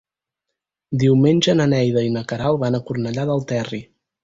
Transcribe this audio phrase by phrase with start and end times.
[1.03, 3.83] Diumenge na Neida i na Queralt van a Cornellà del Terri.